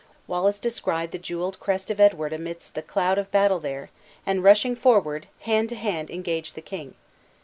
Wallace 0.25 0.57
descried 0.57 1.11
the 1.11 1.19
jeweled 1.19 1.59
crest 1.59 1.91
of 1.91 1.99
Edward 1.99 2.33
amidst 2.33 2.73
the 2.73 2.81
cloud 2.81 3.19
of 3.19 3.29
battle 3.29 3.59
there, 3.59 3.91
and 4.25 4.43
rushing 4.43 4.75
forward, 4.75 5.27
hand 5.41 5.69
to 5.69 5.75
hand 5.75 6.09
engaged 6.09 6.55
the 6.55 6.59
king. 6.61 6.95